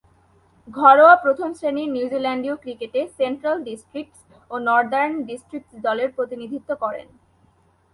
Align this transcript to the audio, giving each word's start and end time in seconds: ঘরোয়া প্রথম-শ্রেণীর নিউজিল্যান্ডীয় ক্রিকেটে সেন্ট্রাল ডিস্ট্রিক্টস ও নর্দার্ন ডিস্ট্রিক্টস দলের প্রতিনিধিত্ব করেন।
ঘরোয়া 0.67 1.15
প্রথম-শ্রেণীর 1.15 1.89
নিউজিল্যান্ডীয় 1.89 2.55
ক্রিকেটে 2.55 3.01
সেন্ট্রাল 3.17 3.57
ডিস্ট্রিক্টস 3.63 4.19
ও 4.51 4.55
নর্দার্ন 4.67 5.13
ডিস্ট্রিক্টস 5.29 5.73
দলের 5.85 6.09
প্রতিনিধিত্ব 6.17 6.69
করেন। 6.83 7.07